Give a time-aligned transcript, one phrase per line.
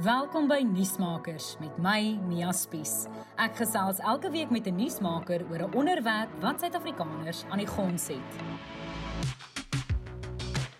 [0.00, 3.10] Welkom by Nuusmakers met my Mia Spies.
[3.36, 8.08] Ek gesels elke week met 'n nuusmaker oor 'n onderwerp wat Suid-Afrikaners aan die gons
[8.08, 8.30] het.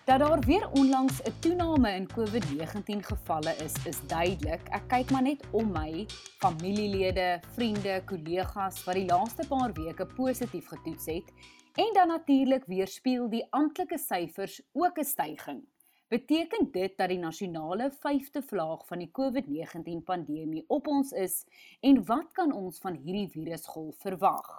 [0.04, 4.68] Dat daar weer onlangs 'n toename in COVID-19 gevalle is, is duidelik.
[4.68, 6.06] Ek kyk maar net om my
[6.38, 11.32] familielede, vriende, kollegas wat die laaste paar weke positief getoets het
[11.74, 15.71] en dan natuurlik weerspieël die amptelike syfers ook 'n stygings.
[16.12, 21.38] Beteken dit dat die nasionale 5de vlaag van die COVID-19 pandemie op ons is
[21.80, 24.50] en wat kan ons van hierdie virusgolf verwag?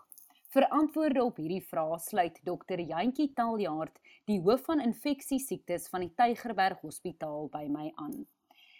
[0.49, 2.81] Vir antwoorde op hierdie vrae sluit Dr.
[2.81, 8.23] Jantjie Taljaard, die hoof van infeksiesiektes van die Tygerberg Hospitaal by my aan.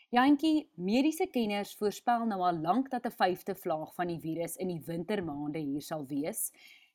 [0.10, 4.74] Jantjie, mediese kenners voorspel nou al lank dat 'n 5de vlaag van die virus in
[4.74, 6.50] die wintermaande hier sal wees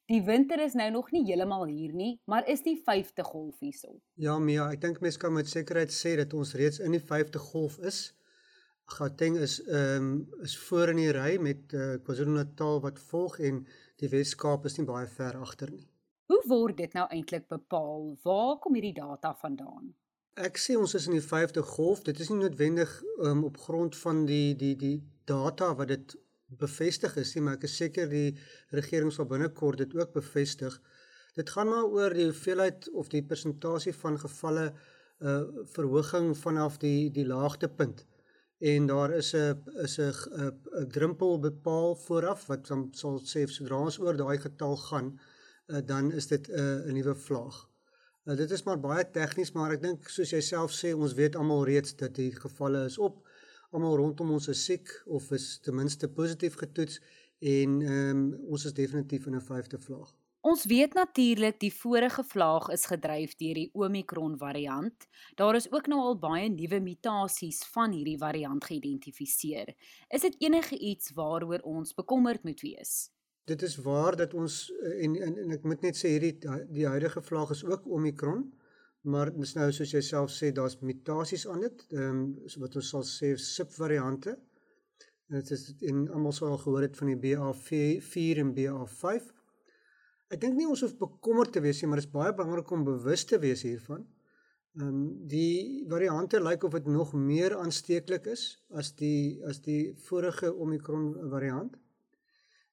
[0.08, 3.90] Die winter is nou nog nie heeltemal hier nie, maar is die 5de golf hierso.
[4.16, 7.42] Ja, Mia, ek dink mense kan met sekerheid sê dat ons reeds in die 5de
[7.50, 7.98] golf is.
[8.88, 10.14] Gauteng is ehm um,
[10.46, 13.58] is voor in die ry met uh, KwaZulu-Natal wat volg en
[14.00, 15.84] die Wes-Kaap is nie baie ver agter nie.
[16.32, 18.14] Hoe word dit nou eintlik bepaal?
[18.24, 19.92] Waar kom hierdie data vandaan?
[20.40, 22.00] Ek sê ons is in die 5de golf.
[22.08, 24.96] Dit is nie noodwendig um, op grond van die die die
[25.28, 26.16] data wat dit
[26.48, 28.36] bevestig is nie, maar ek is seker die
[28.76, 30.80] regering sal binnekort dit ook bevestig.
[31.36, 34.72] Dit gaan maar oor die hoeveelheid of die persentasie van gevalle
[35.18, 35.42] uh
[35.74, 38.04] verhoging vanaf die die laagtepunt.
[38.58, 40.12] En daar is 'n is 'n
[40.80, 45.18] 'n drempel bepaal vooraf wat dan sal sê sodra ons oor daai getal gaan,
[45.66, 47.68] uh, dan is dit 'n uh, 'n nuwe vlaag.
[48.24, 51.36] Uh, dit is maar baie tegnies, maar ek dink soos jy self sê, ons weet
[51.36, 53.27] almal reeds dat die gevalle is op
[53.70, 57.00] almal rondom ons is siek of is ten minste positief getoets
[57.38, 60.14] en ehm um, ons is definitief in 'n vyfde vlaag.
[60.40, 65.08] Ons weet natuurlik die vorige vlaag is gedryf deur die Omicron variant.
[65.34, 69.74] Daar is ook nou al baie nuwe mutasies van hierdie variant geïdentifiseer.
[70.08, 73.10] Is dit enige iets waaroor ons bekommerd moet wees?
[73.44, 76.38] Dit is waar dat ons en en, en ek moet net sê hierdie
[76.70, 78.46] die huidige vlaag is ook Omicron
[79.02, 82.76] maar dis nou soos jy self sê daar's mutasies aan dit ehm um, so wat
[82.76, 84.36] ons sal sê subvariante.
[85.28, 89.34] Dit is en almal sou al gehoor het van die BA4 en BA5
[90.34, 92.84] ek dink nie ons hoef bekommerd te wees nie maar dit is baie belangrik om
[92.84, 94.06] bewus te wees hiervan.
[94.78, 98.42] Ehm um, die variante lyk of dit nog meer aansteeklik is
[98.82, 101.78] as die as die vorige omikron variant.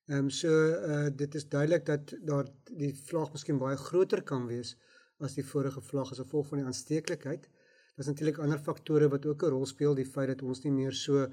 [0.09, 2.52] Ehm um, so uh, dit is duidelik dat daar
[2.84, 4.75] die vlaag miskien baie groter kan wees
[5.20, 7.50] as die vorige vlag as gevolg van die aansteeklikheid.
[7.96, 10.94] Daar's natuurlik ander faktore wat ook 'n rol speel, die feit dat ons nie meer
[10.94, 11.28] so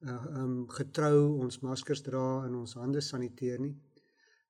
[0.00, 3.76] uh um getrou ons maskers dra en ons hande saniteer nie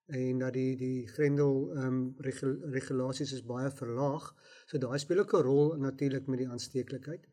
[0.09, 4.31] en dat die die grendel um regul, regulasies is baie verlaag.
[4.67, 7.27] So daai speel ook 'n rol natuurlik met die aansteeklikheid.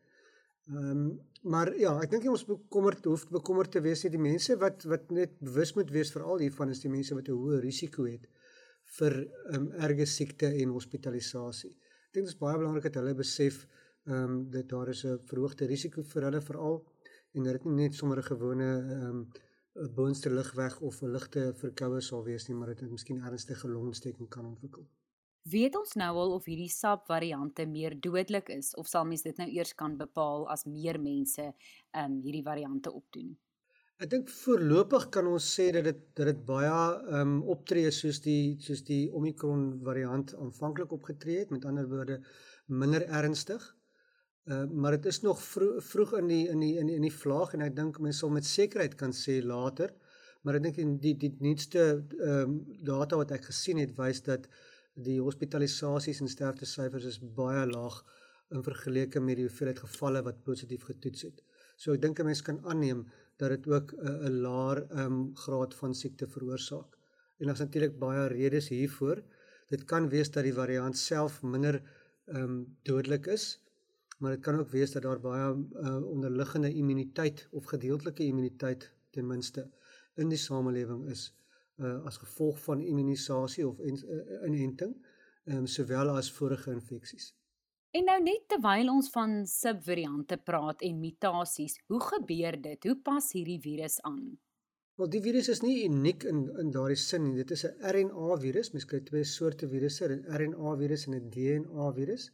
[0.68, 4.56] Ehm um, maar ja, ek dink ons bekommerd hoef bekommerd te wees nie die mense
[4.58, 8.04] wat wat net bewus moet wees veral hiervan is die mense wat 'n hoë risiko
[8.04, 8.26] het
[8.98, 9.16] vir
[9.54, 11.72] um, erge siekte en hospitalisasie.
[12.08, 13.64] Ek dink dit is baie belangrik dat hulle besef
[14.06, 16.76] ehm um, dat daar is 'n verhoogde risiko vir hulle veral
[17.34, 19.26] en dat dit nie net sommer 'n gewone ehm um,
[19.94, 24.46] boonste ligweg of 'n ligte verkoue sal wees nie, maar dit miskien ernstige longontsteking kan
[24.46, 24.86] ontwikkel.
[25.42, 29.48] Weet ons nou al of hierdie subvariante meer dodelik is of sal mens dit nou
[29.48, 33.36] eers kan bepaal as meer mense ehm um, hierdie variante opdoen?
[33.96, 38.18] Ek dink voorlopig kan ons sê dat dit dat dit baie ehm um, optree soos
[38.26, 42.18] die soos die Omicron variant aanvanklik opgetree het, met ander woorde
[42.82, 43.64] minder ernstig.
[44.52, 47.56] Uh, maar dit is nog vroeg, vroeg in die in die in die, die vlaag
[47.56, 49.96] en ek dink mense sal met sekerheid kan sê later.
[50.44, 52.60] Maar ek dink die die nuutste ehm um,
[52.92, 54.44] data wat ek gesien het wys dat
[55.08, 58.02] die hospitalisasies en sterftesyfers is baie laag
[58.52, 61.40] in vergelyking met die hoeveelheid gevalle wat positief getoets het.
[61.80, 65.36] So ek dink 'n mens kan aanneem dat dit ook 'n 'n laer ehm um,
[65.36, 66.98] graad van siekte veroorsaak.
[67.38, 69.22] En daar's natuurlik baie redes hiervoor.
[69.68, 71.82] Dit kan wees dat die variant self minder
[72.24, 73.62] ehm um, dodelik is,
[74.18, 79.26] maar dit kan ook wees dat daar baie uh, onderliggende immuniteit of gedeeltelike immuniteit ten
[79.26, 79.70] minste
[80.14, 81.34] in die samelewing is
[81.76, 84.96] uh, as gevolg van immunisasie of uh, inenting,
[85.44, 87.34] ehm um, sowel as vorige infeksies.
[87.96, 92.88] En nou net terwyl ons van subvariante praat en mutasies, hoe gebeur dit?
[92.88, 94.34] Hoe pas hierdie virus aan?
[95.00, 97.36] Wel die virus is nie uniek in in daardie sin nie.
[97.38, 98.72] Dit is 'n RNA virus.
[98.74, 102.30] Mens kry twee soorte virusse, 'n RNA virus en 'n DNA virus.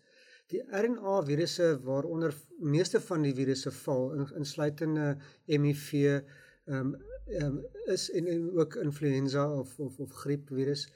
[0.51, 4.05] Die RNA virusse waaronder meeste van die virusse val,
[4.43, 5.17] insluitende
[5.47, 6.97] HIV, ehm um,
[7.43, 10.89] um, is en, en ook influenza of of of griepvirus.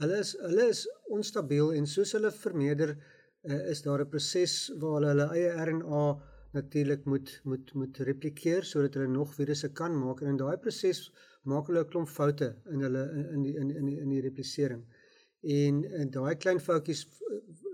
[0.00, 2.96] Hulle is hulle is onstabiel en soos hulle vermeerder
[3.44, 6.04] uh, is daar 'n proses waar hulle hulle eie RNA
[6.52, 11.10] natuurlik moet moet moet replikeer sodat hulle nog virusse kan maak en in daai proses
[11.44, 13.04] maak hulle 'n klomp foute in hulle
[13.34, 14.82] in die in in die in die replisering.
[15.42, 17.06] En en daai klein foutjies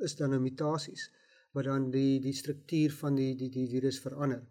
[0.07, 1.11] is dan nou mutasies
[1.55, 4.43] wat dan die die struktuur van die die die virus verander.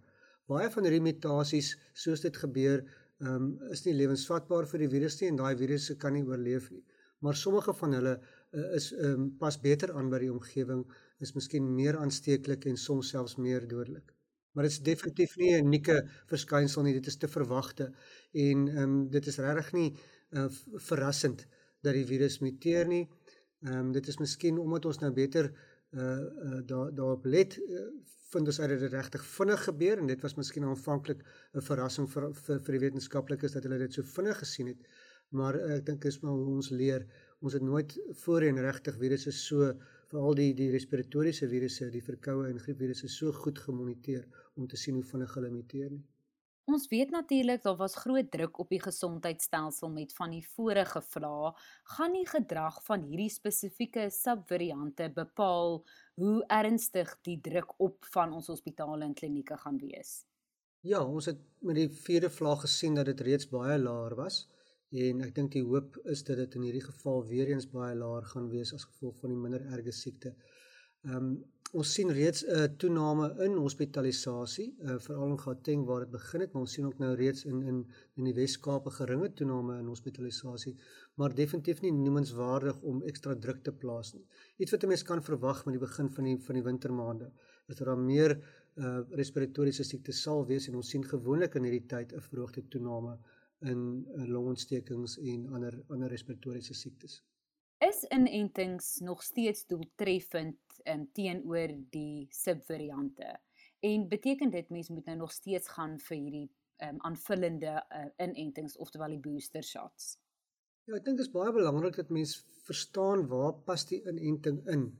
[0.47, 1.73] Baie van hierdie mutasies
[2.05, 2.83] soos dit gebeur,
[3.23, 3.45] ehm um,
[3.75, 6.83] is nie lewensvatbaar vir die virus nie en daai virusse kan nie oorleef nie.
[7.23, 8.15] Maar sommige van hulle
[8.53, 10.83] uh, is ehm um, pas beter aan by die omgewing,
[11.19, 14.13] is miskien meer aansteeklik en soms selfs meer dodelik.
[14.53, 15.97] Maar dit is definitief nie 'n unieke
[16.29, 17.91] verskynsel nie, dit is te verwagte
[18.31, 19.89] en ehm um, dit is regtig nie
[20.31, 20.47] uh,
[20.89, 21.47] verrassend
[21.81, 23.07] dat die virus muteer nie.
[23.63, 25.51] Ehm um, dit is miskien omdat ons nou beter
[25.93, 27.87] uh uh daar daarop let uh,
[28.33, 31.19] vind ons uit dat dit regtig vinnig gebeur en dit was miskien aanvanklik
[31.53, 34.87] 'n verrassing vir vir vir die wetenskaplikes dat hulle dit so vinnig gesien het.
[35.29, 37.05] Maar uh, ek dink is maar hoe ons leer.
[37.43, 37.93] Ons het nooit
[38.23, 39.73] voorheen regtig virusse so
[40.07, 44.23] veral die die respiratoriese virusse, die verkoue en griepvirusse so goed gemoniteer
[44.55, 46.03] om te sien hoe vinnig hulle muteer nie.
[46.71, 51.51] Ons weet natuurlik daar was groot druk op die gesondheidstelsel met van die vorige vrae.
[51.97, 55.81] Gaan die gedrag van hierdie spesifieke subvariante bepaal
[56.21, 60.21] hoe ernstig die druk op van ons hospitale en klinieke gaan wees?
[60.87, 64.45] Ja, ons het met die vierde vlaag gesien dat dit reeds baie laer was
[64.93, 68.25] en ek dink die hoop is dat dit in hierdie geval weer eens baie laer
[68.29, 70.35] gaan wees as gevolg van die minder erge siekte.
[71.07, 71.33] Ehm um,
[71.73, 76.41] ons sien reeds 'n uh, toename in hospitalisasie, uh, veral in Gauteng waar dit begin
[76.41, 77.79] het, maar ons sien ook nou reeds in in
[78.21, 80.75] in die Wes-Kaap 'n geringe toename in hospitalisasie,
[81.15, 84.25] maar definitief nie noemenswaardig om ekstra druk te plaas nie.
[84.57, 87.31] Iets wat 'n mens kan verwag met die begin van die van die wintermaande,
[87.67, 88.37] is dat daar meer
[88.75, 93.13] uh, respiratoriese siektes sal wees en ons sien gewoonlik in hierdie tyd 'n verhoogde toename
[93.13, 93.83] in, in
[94.29, 97.21] longontstekings en ander ander respiratoriese siektes
[97.87, 103.39] is inentings nog steeds doeltreffend um, teenoor die subvariante.
[103.79, 106.45] En beteken dit mense moet nou nog steeds gaan vir hierdie
[106.85, 110.17] um, aanvullende uh, inentings oftewel die booster shots.
[110.87, 114.91] Ja, ek dink dit is baie belangrik dat mense verstaan waar pas die inenting in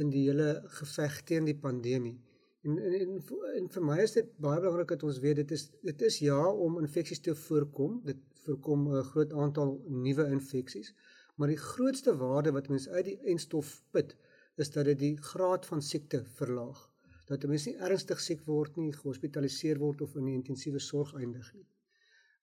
[0.00, 2.14] in die hele geveg teen die pandemie.
[2.62, 3.22] En en, en
[3.58, 6.42] en vir my is dit baie belangrik dat ons weet dit is dit is ja
[6.66, 8.00] om infeksies te voorkom.
[8.04, 9.72] Dit voorkom 'n groot aantal
[10.06, 10.94] nuwe infeksies.
[11.36, 14.16] Maar die grootste waarde wat mens uit die enstof put,
[14.56, 16.90] is dat dit die graad van siekte verlaag.
[17.26, 21.14] Dat 'n mens nie ernstig siek word nie, gehospitaliseer word of in die intensiewe sorg
[21.14, 21.66] eindig nie.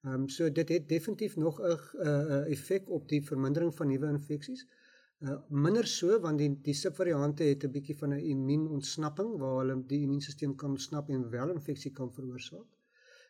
[0.03, 4.07] Ehm um, so dit het definitief nog 'n uh, effek op die vermindering van nuwe
[4.07, 4.67] infeksies.
[5.19, 9.75] Uh, minder so want die die subvariante het 'n bietjie van 'n immuunontsnapping waar hulle
[9.87, 12.69] die immuunstelsel kan ontsnap en wel infeksie kan veroorsaak.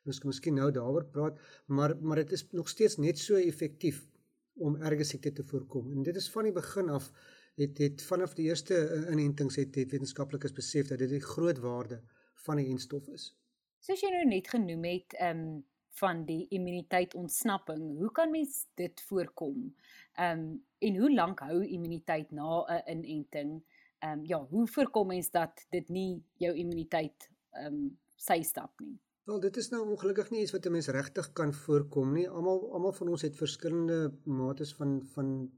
[0.05, 4.07] Ons kan miskien nou daaroor praat, maar maar dit is nog steeds net so effektief
[4.53, 5.91] om erge siekte te voorkom.
[5.91, 7.11] En dit is van die begin af
[7.55, 11.57] het het vanaf die eerste eh, inentings het, het wetenskaplikes besef dat dit die groot
[11.57, 12.01] waarde
[12.45, 13.31] van die enstof is.
[13.79, 15.65] Soos jy nou net genoem het, ehm um,
[15.99, 19.75] van die immuniteit ontsnapping, hoe kan mens dit voorkom?
[20.13, 23.63] Ehm um, en hoe lank hou immuniteit na 'n inenting?
[23.99, 28.79] Ehm um, ja, hoe voorkom mens dat dit nie jou immuniteit ehm um, sy stap
[28.79, 28.99] nie?
[29.29, 32.29] Wel, dit is nou ongelukkig nie iets wat 'n mens regtig kan voorkom nie.
[32.29, 35.51] Almal almal van ons het verskillende mates van van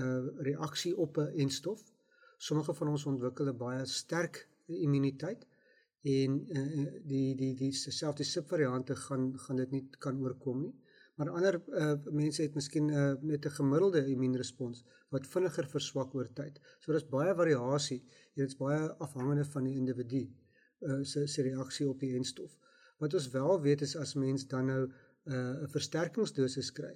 [0.00, 1.82] uh reaksie op 'n enstof.
[2.36, 5.46] Sommige van ons ontwikkel 'n baie sterk immuniteit
[6.02, 10.74] en uh die die die selfde subvariante gaan gaan dit nie kan oorkom nie.
[11.16, 16.28] Maar ander uh mense het miskien uh net 'n gemiddelde immuunrespons wat vinniger verswak oor
[16.34, 16.60] tyd.
[16.80, 18.04] So daar's baie variasie.
[18.34, 20.28] Dit is baie afhangende van die individu
[20.80, 22.58] uh se se reaksie op die enstof.
[22.98, 26.94] Wat ons wel weet is as mens dan nou 'n uh, versterkingsdosis kry,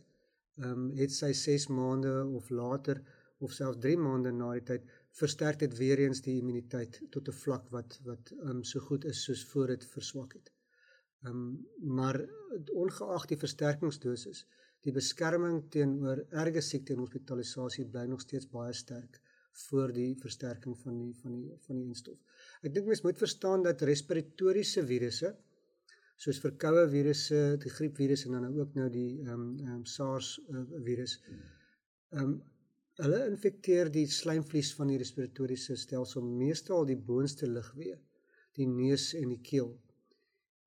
[0.57, 3.03] ehm um, het sy 6 maande of later
[3.39, 4.83] of selfs 3 maande na die tyd
[5.19, 9.05] versterk dit weer eens die immuniteit tot 'n vlak wat wat ehm um, so goed
[9.13, 10.53] is soos voor dit verswak het.
[11.25, 11.67] Ehm um,
[11.99, 12.19] maar
[12.85, 14.47] ongeag die versterkingsdosis,
[14.87, 19.21] die beskerming teenoor erge siekte en hospitalisasie bly nog steeds baie sterk
[19.67, 22.19] voor die versterking van die van die van die enstof.
[22.63, 25.37] Ek dink mens moet verstaan dat respiratoriese virusse
[26.23, 30.65] soos verkoue virusse, die griepvirus en dan ook nou die ehm um, um, SARS uh,
[30.89, 31.19] virus.
[32.13, 32.41] Ehm um,
[33.03, 37.97] hulle infekteer die slijmvlies van die respiratoriese stelsel, meestal die boonste lugweë,
[38.59, 39.73] die neus en die keel.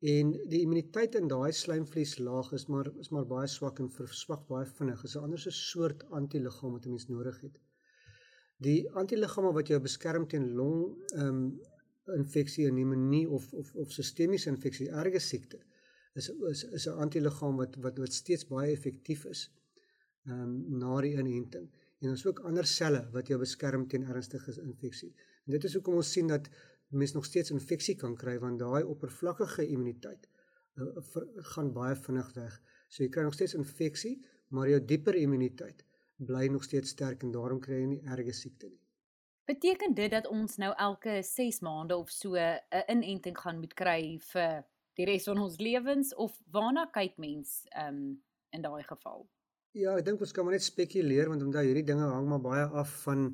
[0.06, 4.66] En die immuniteit in daai slijmvlieslaag is maar is maar baie swak en verswak baie
[4.78, 5.02] vinnig.
[5.02, 7.56] Dit is 'n ander soort antiliggaam wat 'n mens nodig het.
[8.58, 11.62] Die antiliggame wat jou beskerm teen long ehm um,
[12.16, 15.60] infeksie en pneumonie of of of sistemiese infeksie, erge siekte
[16.14, 19.52] is is is 'n antiliggaam wat wat wat steeds baie effektief is
[20.28, 21.68] ehm um, na die inenting.
[22.04, 25.14] En ons ook ander selle wat jou beskerm teen ernstige infeksie.
[25.46, 26.50] En dit is hoekom ons sien dat
[26.90, 30.28] mens nog steeds infeksie kan kry want daai oppervlakkige immuniteit
[30.76, 32.56] uh, ver, gaan baie vinnig weg.
[32.88, 34.16] So jy kry nog steeds infeksie,
[34.54, 35.86] maar jou dieper immuniteit
[36.16, 38.82] bly nog steeds sterk en daarom kry jy nie erge siekte nie.
[39.46, 44.18] Beteken dit dat ons nou elke 6 maande of so 'n inenting gaan moet kry
[44.32, 44.64] vir
[44.96, 49.28] die res van ons lewens of waarna kyk mens um in daai geval?
[49.76, 52.68] Ja, ek dink ons kan maar net spekuleer want omdat hierdie dinge hang maar baie
[52.82, 53.26] af van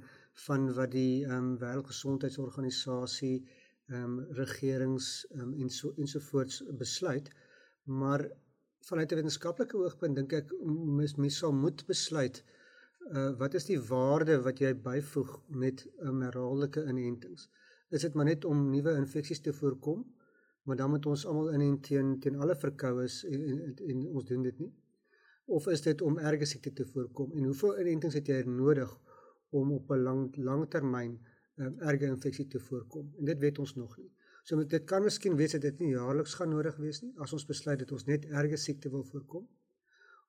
[0.45, 3.36] van wat die ehm um, Wêreldgesondheidsorganisasie
[3.91, 7.29] ehm um, regerings ehm um, en so ensovoorts besluit.
[8.01, 8.25] Maar
[8.89, 10.57] vanuit 'n wetenskaplike oogpunt dink ek
[10.98, 12.41] mens mens sal moet besluit
[13.12, 17.50] uh wat is die waarde wat jy byvoeg met 'n um, herhaaldelike inentings?
[17.89, 20.05] Is dit maar net om nuwe infeksies te voorkom?
[20.63, 24.50] Maar dan moet ons almal inent teen teen alle verkoues en, en en ons doen
[24.50, 24.74] dit nie.
[25.51, 27.31] Of is dit om erge siekte te voorkom?
[27.36, 28.91] En hoeveel inentings het jy nodig
[29.60, 31.17] om op 'n lang langtermyn
[31.55, 33.10] um, erge infeksie te voorkom?
[33.20, 34.12] En dit weet ons nog nie.
[34.43, 37.34] So met dit kan miskien wees dat dit nie jaarliks gaan nodig wees nie as
[37.34, 39.50] ons besluit dat ons net erge siekte wil voorkom.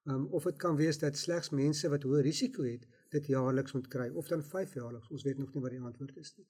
[0.05, 3.87] Um, of dit kan wees dat slegs mense wat hoë risiko het dit jaarliks moet
[3.95, 5.09] kry of dan 5 jaarliks.
[5.11, 6.49] Ons weet nog nie wat die antwoord is nie.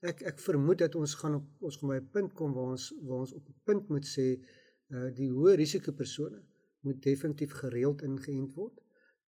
[0.00, 2.88] Ek ek vermoed dat ons gaan op ons gaan by 'n punt kom waar ons
[3.02, 4.28] waar ons op 'n punt moet sê
[4.88, 6.40] uh die hoë risiko persone
[6.84, 8.84] moet definitief gereeld ingeënt word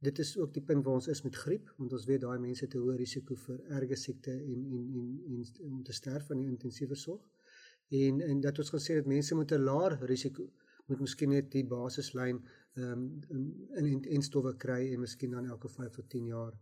[0.05, 2.65] dit is ook die punt waar ons is met griep want ons weet daai mense
[2.65, 6.37] het 'n hoë risiko vir erge siekte en en en en om te sterf van
[6.41, 7.23] die intensiewe sorg.
[8.01, 10.43] En en dat ons gesê het mense met 'n laer risiko
[10.87, 12.41] moet miskien net die basislyn
[12.73, 16.53] ehm um, in en en stowwe kry en miskien dan elke 5 tot 10 jaar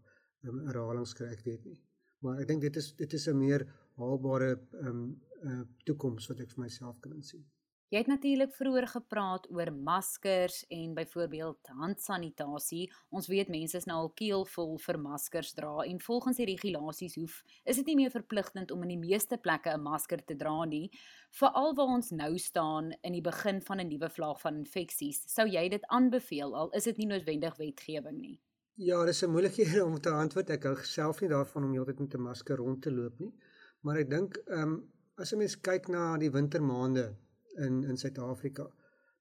[0.43, 1.79] ehm um, herhalings kry, ek weet nie.
[2.21, 6.39] Maar ek dink dit is dit is 'n meer haalbare ehm um, uh, toekoms wat
[6.39, 7.45] ek vir myself kan insien.
[7.93, 12.87] Jy het natuurlik vroeër gepraat oor maskers en byvoorbeeld handsanitasie.
[13.13, 17.35] Ons weet mense is nou al keelvol vir maskers dra en volgens die regulasies hoef
[17.69, 20.89] is dit nie meer verpligtend om in die meeste plekke 'n masker te dra nie,
[21.37, 25.21] veral waar ons nou staan in die begin van 'n nuwe vlaag van infeksies.
[25.27, 28.39] Sou jy dit aanbeveel al is dit nie noodwendig wetgewing nie?
[28.73, 30.49] Ja, dis 'n moeilike een om te antwoord.
[30.49, 33.33] Ek hou self nie daarvan om heeltyd met 'n masker rond te loop nie.
[33.81, 37.15] Maar ek dink ehm um, as 'n mens kyk na die wintermaande
[37.55, 38.69] in in Suid-Afrika.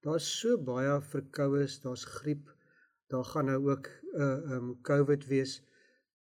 [0.01, 2.55] Daar's so baie verkoues, daar's griep,
[3.07, 5.63] daar gaan nou ook 'n uh, eh, um ehm, COVID wees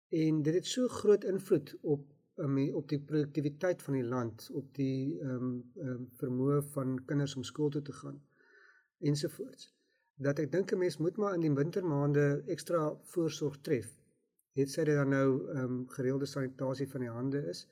[0.09, 4.73] en dit het so groot invloed op um, op die produktiwiteit van die land, op
[4.75, 8.21] die um um vermoë van kinders om skool toe te gaan
[8.99, 9.73] ensovoorts.
[10.15, 13.91] Dat ek dink 'n mens moet maar in die wintermaande ekstra voorsorg tref.
[14.53, 15.29] Het sy dit dan nou
[15.61, 17.67] um gereelde sanitasie van die hande is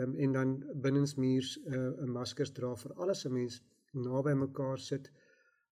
[0.00, 0.54] um, en dan
[0.86, 5.10] binnensmuurs 'n uh, maskers dra vir alles 'n mens naby mekaar sit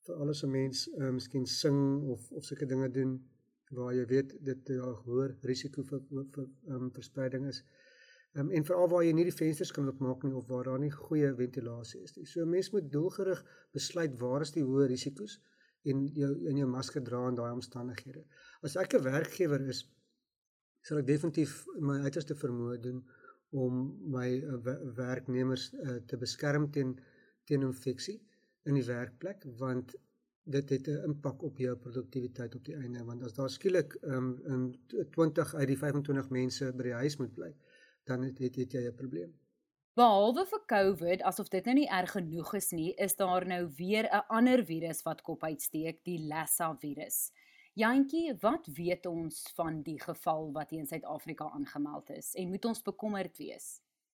[0.06, 1.80] vir alles 'n mens uh, miskien sing
[2.14, 3.12] of of sulke dinge doen
[3.76, 6.00] waar jy weet dit 'n uh, hoër risiko vir
[6.34, 7.62] vir um, verspreiding is.
[8.34, 10.90] Um, en veral waar jy nie die vensters kan oopmaak nie of waar daar nie
[10.90, 12.26] goeie ventilasie is nie.
[12.26, 13.40] So 'n mens moet doelgerig
[13.72, 15.40] besluit waar is die hoë risiko's
[15.84, 18.24] en jou in jou masker dra in daai omstandighede.
[18.62, 19.84] As ek 'n werkgewer is,
[20.82, 23.04] sal ek definitief my uiterste vermoë doen
[23.52, 23.82] om
[24.14, 26.96] my uh, werknemers uh, te beskerm teen
[27.44, 28.18] teen infeksie
[28.70, 29.94] in die werkplek want
[30.44, 34.40] dit het 'n impak op jou produktiwiteit op die einde want as daar skielik um,
[34.44, 34.80] in
[35.10, 37.54] 20 uit die 25 mense by die huis moet bly
[38.04, 39.32] dan het het, het jy 'n probleem.
[39.94, 44.08] Behalwe vir COVID, asof dit nou nie erg genoeg is nie, is daar nou weer
[44.08, 47.30] 'n ander virus wat kop uitsteek, die Lassa virus.
[47.72, 52.82] Jantjie, wat weet ons van die geval wat in Suid-Afrika aangemeld is en moet ons
[52.84, 53.68] bekommerd wees?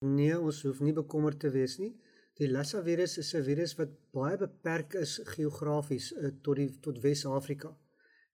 [0.07, 1.91] Nee, ons hoef nie bekommerd te wees nie.
[2.39, 7.03] Die Lassa virus is 'n virus wat baie beperk is geografies uh, tot die tot
[7.03, 7.75] Wes-Afrika.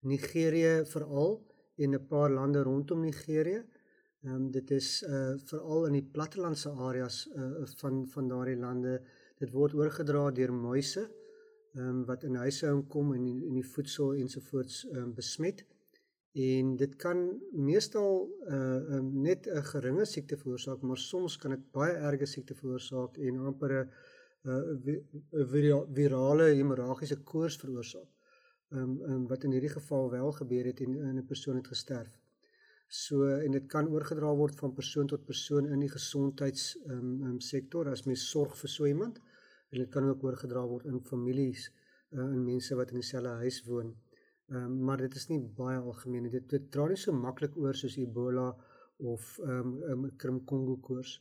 [0.02, 1.40] Nigerië veral
[1.78, 3.64] en 'n paar lande rondom Nigerië.
[4.25, 9.00] Ehm um, dit is uh veral in die plattelandse areas uh van van daardie lande.
[9.38, 11.09] Dit word oorgedra deur muise
[11.75, 15.64] ehm um, wat in huise inkom en in, in die voedsel ensovoorts ehm um, besmet.
[16.35, 17.19] En dit kan
[17.52, 22.54] meestal uh um, net 'n geringe siekte veroorsaak, maar soms kan dit baie erge siekte
[22.54, 23.88] veroorsaak en amper 'n
[24.50, 28.11] uh, virale hemorragiese koors veroorsaak.
[28.73, 32.12] Ehm um, um, wat in hierdie geval wel gebeur het en 'n persoon het gesterf.
[32.88, 37.23] So en dit kan oorgedra word van persoon tot persoon in die gesondheids ehm um,
[37.28, 39.21] um, sektor as mens sorg vir so iemand
[39.75, 41.66] en dit kan ook oorgedra word in families
[42.14, 43.95] uh, in mense wat in dieselfde huis woon.
[44.52, 46.28] Ehm um, maar dit is nie baie algemeen.
[46.31, 48.50] Dit dit dra nie so maklik oor soos Ebola
[49.12, 51.14] of ehm um, um, Krim Kongo koors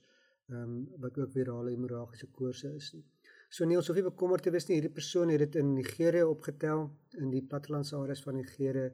[0.49, 3.05] ehm um, wat ook virale hemorragiese koorse is nie.
[3.49, 4.79] So nie ons hoef nie bekommerd te wees nie.
[4.79, 6.87] Hierdie persoon het dit in Nigerië opgetel
[7.23, 8.89] in die plattelandse areas van Nigerië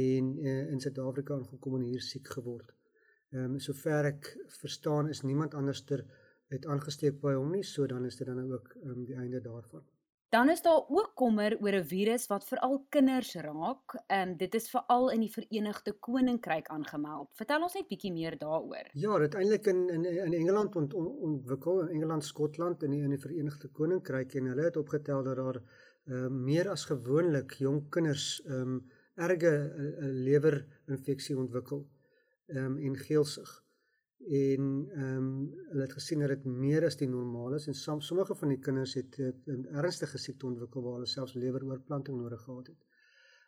[0.00, 2.72] en uh, in Suid-Afrika aangekom en hier siek geword.
[3.34, 6.06] Ehm um, sover ek verstaan is niemand anderster
[6.48, 9.84] het aangesteek by hom nie, so dan is dit dan ook um, die einde daarvan.
[10.28, 13.94] Dan is daar ook kommer oor 'n virus wat veral kinders raak.
[14.06, 17.28] Ehm um, dit is veral in die Verenigde Koninkryk aangemeld.
[17.32, 18.90] Vertel ons net bietjie meer daaroor.
[18.92, 23.10] Ja, dit eintlik in in in Engeland ont, ontwikkel in Engeland, Skotland en in, in
[23.10, 25.62] die Verenigde Koninkryk en hulle het opgetel dat daar
[26.06, 29.94] ehm uh, meer as gewoonlik jong kinders ehm um, erge uh,
[30.28, 31.88] lewerinfeksie ontwikkel
[32.46, 33.64] ehm um, en geelsig
[34.28, 35.28] en ehm um,
[35.70, 38.58] hulle het gesien dat dit meer as die normaal is en som, sommige van die
[38.66, 42.82] kinders het 'n ernstige siekte ontwikkel waar hulle selfs leweroorplanting nodig gehad het.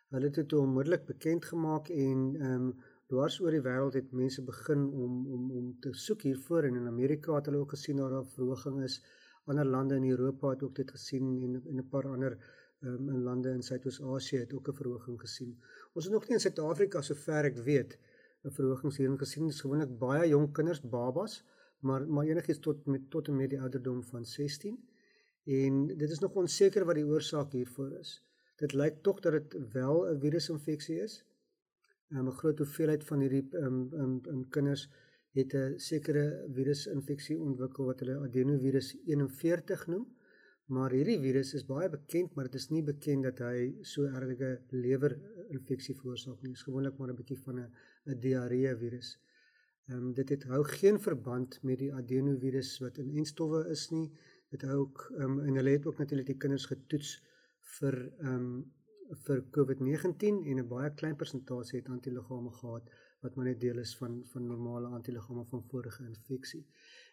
[0.09, 2.73] Hulle het dit onmiddellik bekend gemaak en ehm um,
[3.07, 6.87] dwars oor die wêreld het mense begin om om om te soek hiervoor en in
[6.87, 9.03] Amerika het hulle ook gesien dat daar verhoging is.
[9.45, 12.37] Ander lande in Europa het ook dit gesien en en 'n paar ander
[12.81, 15.59] ehm um, lande in Suidoos-Asië het ook 'n verhoging gesien.
[15.93, 17.99] Ons is nog nie in Suid-Afrika sover ek weet
[18.43, 19.43] 'n verhogings hierin gesien.
[19.47, 21.43] Dit is gewoonlik baie jong kinders, babas,
[21.79, 24.79] maar maar enigiets tot met tot en met die ouderdom van 16.
[25.45, 28.23] En dit is nog onseker wat die oorsaak hiervoor is.
[28.61, 31.25] Dit lyk tog dat dit wel 'n virusinfeksie is.
[32.09, 34.89] Um, 'n Groot hoeveelheid van hierdie um um, um kinders
[35.37, 40.05] het 'n sekere virusinfeksie ontwikkel wat hulle adenovirus 41 noem.
[40.71, 43.63] Maar hierdie virus is baie bekend, maar dit is nie bekend dat hy
[43.93, 46.53] so erge lewerinfeksie veroorsaak nie.
[46.53, 47.67] Dit is gewoonlik maar 'n bietjie van 'n
[48.13, 49.09] 'n diarree virus.
[49.89, 54.07] Ehm um, dit het hou geen verband met die adenovirus wat in enstowwe is nie.
[54.53, 57.11] Dit hou ook ehm um, en hulle het ook natuurlik die kinders getoets
[57.77, 58.71] vir ehm um,
[59.25, 62.85] vir COVID-19 en 'n baie klein persentasie het antiliggame gehad
[63.21, 66.65] wat maar net deel is van van normale antiliggame van vorige infeksie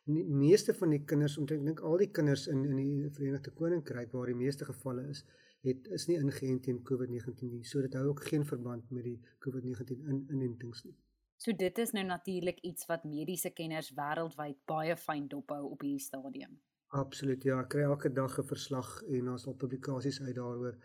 [0.09, 4.13] die meeste van die kinders omtrent dink al die kinders in in die Verenigde Koninkryk
[4.13, 5.25] waar die meeste gevalle is,
[5.67, 7.65] het is nie ingeënt teen COVID-19 nie.
[7.65, 10.97] So dit hou ook geen verband met die COVID-19 in inentings nie.
[11.39, 16.03] So dit is nou natuurlik iets wat mediese kenners wêreldwyd baie fyn dophou op hierdie
[16.03, 16.57] stadium.
[16.99, 20.79] Absoluut ja, ek kry elke dag 'n verslag en daar's al publikasies uit daaroor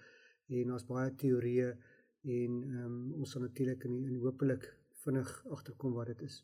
[0.49, 1.69] en daar's baie teorieë
[2.23, 4.67] en um, ons sal natuurlik in, in hopelik
[5.05, 6.43] vinnig agterkom wat dit is.